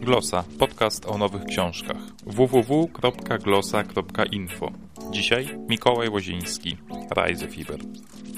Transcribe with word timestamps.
Glosa, 0.00 0.44
podcast 0.58 1.06
o 1.06 1.18
nowych 1.18 1.44
książkach. 1.44 1.96
www.glosa.info. 2.26 4.72
Dzisiaj 5.10 5.58
Mikołaj 5.68 6.08
Łoziński, 6.08 6.76
Rise 7.16 7.48
Fiber. 7.48 7.80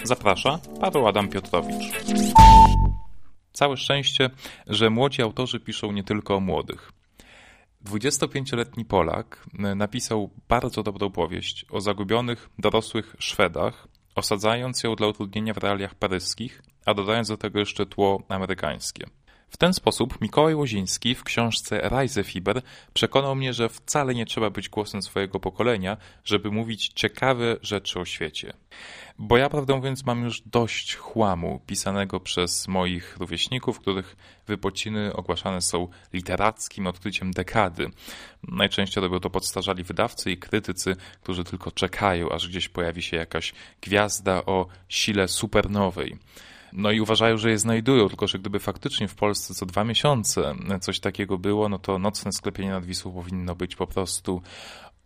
Zaprasza 0.02 0.58
Paweł 0.80 1.08
Adam 1.08 1.28
Piotrowicz. 1.28 1.92
Całe 3.52 3.76
szczęście, 3.76 4.30
że 4.66 4.90
młodzi 4.90 5.22
autorzy 5.22 5.60
piszą 5.60 5.92
nie 5.92 6.04
tylko 6.04 6.34
o 6.34 6.40
młodych. 6.40 6.92
25-letni 7.84 8.84
Polak 8.84 9.46
napisał 9.76 10.30
bardzo 10.48 10.82
dobrą 10.82 11.10
powieść 11.10 11.66
o 11.70 11.80
zagubionych, 11.80 12.48
dorosłych 12.58 13.16
Szwedach, 13.18 13.88
osadzając 14.14 14.82
ją 14.82 14.96
dla 14.96 15.06
utrudnienia 15.06 15.54
w 15.54 15.58
realiach 15.58 15.94
paryskich, 15.94 16.62
a 16.86 16.94
dodając 16.94 17.28
do 17.28 17.36
tego 17.36 17.58
jeszcze 17.58 17.86
tło 17.86 18.22
amerykańskie. 18.28 19.06
W 19.48 19.56
ten 19.56 19.72
sposób 19.72 20.20
Mikołaj 20.20 20.54
Łoziński 20.54 21.14
w 21.14 21.24
książce 21.24 21.80
Reisefiber 21.82 22.62
przekonał 22.94 23.36
mnie, 23.36 23.52
że 23.52 23.68
wcale 23.68 24.14
nie 24.14 24.26
trzeba 24.26 24.50
być 24.50 24.68
głosem 24.68 25.02
swojego 25.02 25.40
pokolenia, 25.40 25.96
żeby 26.24 26.50
mówić 26.50 26.88
ciekawe 26.88 27.56
rzeczy 27.62 28.00
o 28.00 28.04
świecie. 28.04 28.52
Bo 29.18 29.36
ja, 29.36 29.50
prawdę 29.50 29.76
mówiąc, 29.76 30.06
mam 30.06 30.24
już 30.24 30.40
dość 30.40 30.96
chłamu 30.96 31.60
pisanego 31.66 32.20
przez 32.20 32.68
moich 32.68 33.16
rówieśników, 33.16 33.80
których 33.80 34.16
wypociny 34.46 35.12
ogłaszane 35.12 35.60
są 35.60 35.88
literackim 36.12 36.86
odkryciem 36.86 37.30
dekady. 37.30 37.90
Najczęściej 38.42 39.02
robią 39.02 39.20
to 39.20 39.30
podstarzali 39.30 39.84
wydawcy 39.84 40.30
i 40.30 40.36
krytycy, 40.36 40.96
którzy 41.22 41.44
tylko 41.44 41.70
czekają, 41.70 42.30
aż 42.30 42.48
gdzieś 42.48 42.68
pojawi 42.68 43.02
się 43.02 43.16
jakaś 43.16 43.52
gwiazda 43.80 44.44
o 44.44 44.66
sile 44.88 45.28
supernowej. 45.28 46.18
No 46.76 46.90
i 46.90 47.00
uważają, 47.00 47.36
że 47.36 47.50
je 47.50 47.58
znajdują, 47.58 48.08
tylko 48.08 48.26
że 48.26 48.38
gdyby 48.38 48.58
faktycznie 48.58 49.08
w 49.08 49.14
Polsce 49.14 49.54
co 49.54 49.66
dwa 49.66 49.84
miesiące 49.84 50.54
coś 50.80 51.00
takiego 51.00 51.38
było, 51.38 51.68
no 51.68 51.78
to 51.78 51.98
nocne 51.98 52.32
sklepienie 52.32 52.70
nad 52.70 52.84
Wisłą 52.84 53.12
powinno 53.12 53.54
być 53.54 53.76
po 53.76 53.86
prostu 53.86 54.42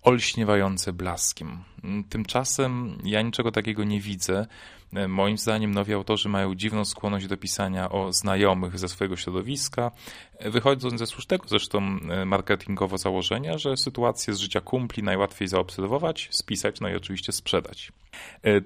olśniewające 0.03 0.93
blaskiem. 0.93 1.65
Tymczasem 2.09 2.99
ja 3.05 3.23
niczego 3.23 3.53
takiego 3.53 3.85
nie 3.85 4.01
widzę. 4.01 4.47
Moim 5.09 5.39
zdaniem 5.39 5.75
nowi 5.75 5.93
autorzy 5.93 6.29
mają 6.29 6.55
dziwną 6.55 6.85
skłonność 6.85 7.27
do 7.27 7.37
pisania 7.37 7.91
o 7.91 8.13
znajomych 8.13 8.79
ze 8.79 8.89
swojego 8.89 9.17
środowiska, 9.17 9.91
wychodząc 10.41 10.99
ze 10.99 11.07
słusznego 11.07 11.49
zresztą 11.49 11.81
marketingowo 12.27 12.99
założenia, 12.99 13.59
że 13.59 13.77
sytuację 13.77 14.35
z 14.35 14.39
życia 14.39 14.61
kumpli 14.61 15.03
najłatwiej 15.03 15.49
zaobserwować, 15.49 16.29
spisać, 16.31 16.81
no 16.81 16.89
i 16.89 16.97
oczywiście 16.97 17.33
sprzedać. 17.33 17.93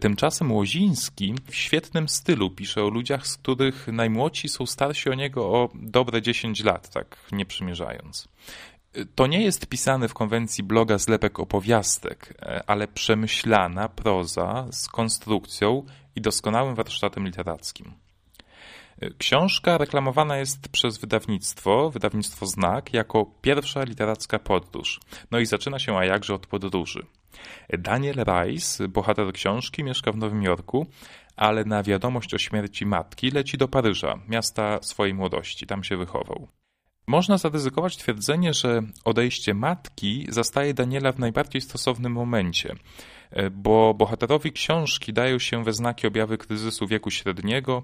Tymczasem 0.00 0.52
Łoziński 0.52 1.34
w 1.50 1.54
świetnym 1.54 2.08
stylu 2.08 2.50
pisze 2.50 2.84
o 2.84 2.88
ludziach, 2.88 3.26
z 3.26 3.36
których 3.36 3.86
najmłodsi 3.92 4.48
są 4.48 4.66
starsi 4.66 5.10
o 5.10 5.14
niego 5.14 5.46
o 5.46 5.69
dobre 5.74 6.22
10 6.22 6.64
lat, 6.64 6.91
tak 6.91 7.16
nie 7.32 7.46
przymierzając. 7.46 8.28
To 9.14 9.27
nie 9.27 9.42
jest 9.42 9.67
pisany 9.67 10.09
w 10.09 10.14
konwencji 10.14 10.64
bloga 10.64 10.98
zlepek 10.98 11.41
opowiastek, 11.41 12.34
ale 12.67 12.89
przemyślana 12.89 13.89
proza 13.89 14.67
z 14.70 14.89
konstrukcją 14.89 15.87
i 16.17 16.20
doskonałym 16.20 16.75
warsztatem 16.75 17.25
literackim. 17.27 17.92
Książka 19.19 19.78
reklamowana 19.78 20.37
jest 20.37 20.69
przez 20.69 20.98
wydawnictwo, 20.98 21.91
wydawnictwo 21.91 22.47
Znak, 22.47 22.95
jako 22.95 23.27
pierwsza 23.41 23.84
literacka 23.84 24.39
podróż. 24.39 25.00
No 25.31 25.39
i 25.39 25.47
zaczyna 25.47 25.78
się 25.78 25.97
a 25.97 26.05
jakże 26.05 26.34
od 26.34 26.47
podróży. 26.47 27.06
Daniel 27.78 28.17
Rice, 28.25 28.89
bohater 28.89 29.33
książki, 29.33 29.84
mieszka 29.84 30.12
w 30.12 30.17
Nowym 30.17 30.42
Jorku, 30.42 30.87
ale 31.37 31.65
na 31.65 31.83
wiadomość 31.83 32.34
o 32.34 32.39
śmierci 32.39 32.87
matki 32.87 33.31
leci 33.31 33.59
do 33.59 33.69
Paryża, 33.69 34.19
miasta 34.28 34.78
swojej 34.83 35.15
młodości. 35.15 35.67
Tam 35.67 35.84
się 35.84 35.97
wychował. 35.97 36.48
Można 37.06 37.38
zaryzykować 37.38 37.97
twierdzenie, 37.97 38.55
że 38.55 38.83
odejście 39.05 39.55
matki 39.55 40.27
zastaje 40.28 40.74
Daniela 40.74 41.12
w 41.12 41.19
najbardziej 41.19 41.60
stosownym 41.60 42.12
momencie, 42.12 42.74
bo 43.53 43.94
bohaterowi 43.94 44.53
książki 44.53 45.12
dają 45.12 45.38
się 45.38 45.65
we 45.65 45.72
znaki 45.72 46.06
objawy 46.06 46.38
kryzysu 46.38 46.87
wieku 46.87 47.10
średniego. 47.10 47.82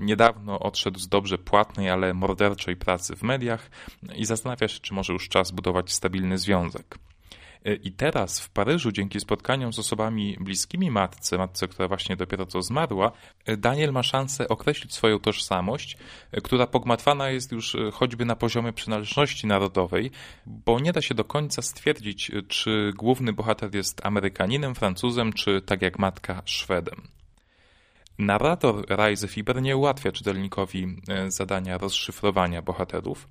Niedawno 0.00 0.58
odszedł 0.58 0.98
z 0.98 1.08
dobrze 1.08 1.38
płatnej, 1.38 1.90
ale 1.90 2.14
morderczej 2.14 2.76
pracy 2.76 3.16
w 3.16 3.22
mediach 3.22 3.70
i 4.16 4.24
zastanawia 4.24 4.68
się, 4.68 4.80
czy 4.80 4.94
może 4.94 5.12
już 5.12 5.28
czas 5.28 5.50
budować 5.50 5.92
stabilny 5.92 6.38
związek. 6.38 6.98
I 7.82 7.92
teraz 7.92 8.40
w 8.40 8.50
Paryżu, 8.50 8.92
dzięki 8.92 9.20
spotkaniom 9.20 9.72
z 9.72 9.78
osobami 9.78 10.36
bliskimi 10.40 10.90
matce, 10.90 11.38
matce, 11.38 11.68
która 11.68 11.88
właśnie 11.88 12.16
dopiero 12.16 12.46
co 12.46 12.62
zmarła, 12.62 13.12
Daniel 13.58 13.92
ma 13.92 14.02
szansę 14.02 14.48
określić 14.48 14.94
swoją 14.94 15.20
tożsamość, 15.20 15.96
która 16.42 16.66
pogmatwana 16.66 17.30
jest 17.30 17.52
już 17.52 17.76
choćby 17.92 18.24
na 18.24 18.36
poziomie 18.36 18.72
przynależności 18.72 19.46
narodowej, 19.46 20.10
bo 20.46 20.80
nie 20.80 20.92
da 20.92 21.02
się 21.02 21.14
do 21.14 21.24
końca 21.24 21.62
stwierdzić, 21.62 22.30
czy 22.48 22.92
główny 22.96 23.32
bohater 23.32 23.74
jest 23.74 24.06
Amerykaninem, 24.06 24.74
Francuzem, 24.74 25.32
czy 25.32 25.62
tak 25.62 25.82
jak 25.82 25.98
matka 25.98 26.42
Szwedem. 26.44 27.02
Narrator 28.18 28.86
Rise 28.88 29.28
Fiber 29.28 29.62
nie 29.62 29.76
ułatwia 29.76 30.12
czytelnikowi 30.12 30.96
zadania 31.28 31.78
rozszyfrowania 31.78 32.62
bohaterów. 32.62 33.28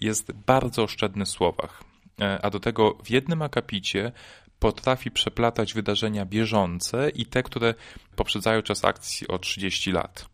Jest 0.00 0.32
bardzo 0.32 0.82
oszczędny 0.82 1.24
w 1.24 1.28
słowach 1.28 1.91
a 2.42 2.50
do 2.50 2.60
tego 2.60 2.98
w 3.04 3.10
jednym 3.10 3.42
akapicie 3.42 4.12
potrafi 4.58 5.10
przeplatać 5.10 5.74
wydarzenia 5.74 6.26
bieżące 6.26 7.10
i 7.10 7.26
te, 7.26 7.42
które 7.42 7.74
poprzedzają 8.16 8.62
czas 8.62 8.84
akcji 8.84 9.28
o 9.28 9.38
30 9.38 9.92
lat. 9.92 10.26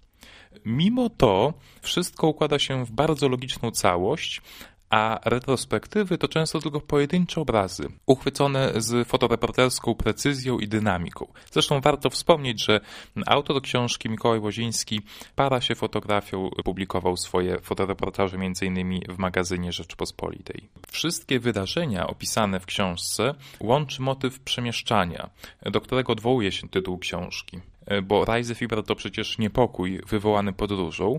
Mimo 0.64 1.10
to 1.10 1.54
wszystko 1.82 2.26
układa 2.26 2.58
się 2.58 2.84
w 2.84 2.90
bardzo 2.90 3.28
logiczną 3.28 3.70
całość, 3.70 4.42
a 4.90 5.20
retrospektywy 5.24 6.18
to 6.18 6.28
często 6.28 6.60
tylko 6.60 6.80
pojedyncze 6.80 7.40
obrazy, 7.40 7.88
uchwycone 8.06 8.72
z 8.76 9.08
fotoreporterską 9.08 9.94
precyzją 9.94 10.58
i 10.58 10.68
dynamiką. 10.68 11.26
Zresztą 11.52 11.80
warto 11.80 12.10
wspomnieć, 12.10 12.64
że 12.64 12.80
autor 13.26 13.62
książki 13.62 14.10
Mikołaj 14.10 14.38
Łoziński 14.38 15.00
para 15.36 15.60
się 15.60 15.74
fotografią, 15.74 16.50
publikował 16.64 17.16
swoje 17.16 17.60
fotoreportaże 17.60 18.36
m.in. 18.36 19.00
w 19.08 19.18
magazynie 19.18 19.72
Rzeczpospolitej. 19.72 20.68
Wszystkie 20.88 21.40
wydarzenia 21.40 22.06
opisane 22.06 22.60
w 22.60 22.66
książce 22.66 23.34
łączy 23.60 24.02
motyw 24.02 24.40
przemieszczania, 24.40 25.30
do 25.62 25.80
którego 25.80 26.12
odwołuje 26.12 26.52
się 26.52 26.68
tytuł 26.68 26.98
książki 26.98 27.60
bo 28.02 28.24
Reisefieber 28.24 28.82
to 28.82 28.94
przecież 28.94 29.38
niepokój 29.38 30.00
wywołany 30.06 30.52
podróżą, 30.52 31.18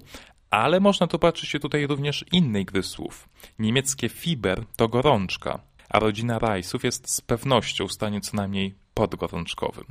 ale 0.50 0.80
można 0.80 1.08
tu 1.08 1.20
patrzeć 1.20 1.50
się 1.50 1.60
tutaj 1.60 1.88
również 1.88 2.26
innej 2.32 2.66
gry 2.66 2.84
słów. 2.84 3.30
Niemieckie 3.60 4.10
Fiber 4.10 4.64
to 4.76 4.88
gorączka, 4.88 5.60
a 5.90 6.00
rodzina 6.00 6.40
Rajsów 6.40 6.84
jest 6.84 7.10
z 7.10 7.22
pewnością 7.22 7.88
w 7.88 7.94
stanie 7.94 8.22
co 8.22 8.38
najmniej 8.38 8.76
podgorączkowym. 8.94 9.86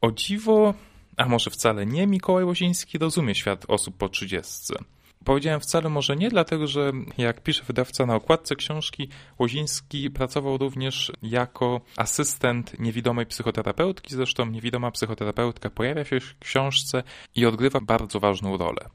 O 0.00 0.12
dziwo, 0.12 0.74
a 1.16 1.28
może 1.28 1.50
wcale 1.50 1.86
nie, 1.86 2.06
Mikołaj 2.06 2.44
Łoziński 2.44 2.98
rozumie 2.98 3.34
świat 3.34 3.64
osób 3.68 3.96
po 3.96 4.08
trzydziestce. 4.08 4.74
Powiedziałem 5.24 5.60
wcale 5.60 5.88
może 5.88 6.16
nie, 6.16 6.30
dlatego 6.30 6.66
że 6.66 6.92
jak 7.18 7.42
pisze 7.42 7.64
wydawca 7.64 8.06
na 8.06 8.14
okładce 8.14 8.56
książki, 8.56 9.08
Łoziński 9.38 10.10
pracował 10.10 10.58
również 10.58 11.12
jako 11.22 11.80
asystent 11.96 12.78
niewidomej 12.78 13.26
psychoterapeutki, 13.26 14.14
zresztą 14.14 14.46
niewidoma 14.46 14.90
psychoterapeutka 14.90 15.70
pojawia 15.70 16.04
się 16.04 16.20
w 16.20 16.38
książce 16.38 17.02
i 17.34 17.46
odgrywa 17.46 17.80
bardzo 17.80 18.20
ważną 18.20 18.56
rolę. 18.56 18.88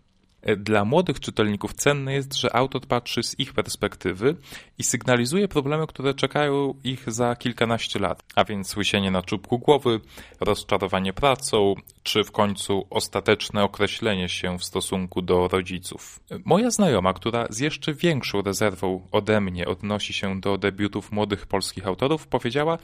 Dla 0.58 0.86
młodych 0.86 1.20
czytelników 1.20 1.74
cenne 1.74 2.14
jest, 2.14 2.36
że 2.36 2.56
autor 2.56 2.82
patrzy 2.82 3.24
z 3.24 3.40
ich 3.40 3.54
perspektywy 3.54 4.36
i 4.78 4.84
sygnalizuje 4.84 5.48
problemy, 5.48 5.88
które 5.88 6.14
czekają 6.14 6.74
ich 6.84 7.12
za 7.12 7.36
kilkanaście 7.36 8.00
lat, 8.00 8.24
a 8.36 8.46
więc 8.46 8.78
łysienie 8.78 9.12
na 9.12 9.22
czubku 9.22 9.60
głowy, 9.60 10.00
rozczarowanie 10.40 11.14
pracą, 11.14 11.76
czy 12.04 12.24
w 12.24 12.32
końcu 12.32 12.88
ostateczne 12.90 13.64
określenie 13.64 14.30
się 14.30 14.58
w 14.58 14.64
stosunku 14.64 15.22
do 15.22 15.48
rodziców. 15.48 16.20
Moja 16.46 16.72
znajoma, 16.72 17.14
która 17.14 17.48
z 17.50 17.60
jeszcze 17.60 17.94
większą 17.94 18.42
rezerwą 18.42 19.08
ode 19.12 19.42
mnie 19.42 19.68
odnosi 19.68 20.14
się 20.14 20.42
do 20.42 20.58
debiutów 20.58 21.12
młodych 21.12 21.48
polskich 21.48 21.88
autorów, 21.88 22.28
powiedziała, 22.28 22.78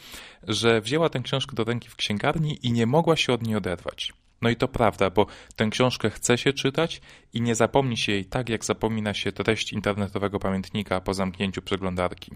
że 0.48 0.82
wzięła 0.82 1.10
tę 1.10 1.20
książkę 1.20 1.56
do 1.56 1.64
ręki 1.64 1.90
w 1.90 1.96
księgarni 1.96 2.60
i 2.64 2.72
nie 2.72 2.86
mogła 2.86 3.16
się 3.16 3.34
od 3.34 3.48
niej 3.48 3.56
oderwać. 3.56 4.14
No 4.44 4.50
i 4.50 4.56
to 4.56 4.68
prawda, 4.68 5.10
bo 5.10 5.26
tę 5.56 5.68
książkę 5.70 6.10
chce 6.10 6.38
się 6.38 6.54
czytać 6.54 7.02
i 7.34 7.42
nie 7.42 7.56
zapomni 7.56 7.98
się 7.98 8.12
jej 8.12 8.26
tak, 8.26 8.50
jak 8.50 8.66
zapomina 8.66 9.14
się 9.14 9.32
treść 9.32 9.74
internetowego 9.74 10.40
pamiętnika 10.40 11.02
po 11.02 11.14
zamknięciu 11.14 11.62
przeglądarki. 11.62 12.32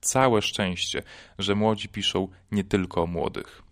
Całe 0.00 0.42
szczęście, 0.42 1.02
że 1.38 1.54
młodzi 1.54 1.88
piszą 1.88 2.28
nie 2.52 2.64
tylko 2.64 3.02
o 3.02 3.06
młodych. 3.06 3.65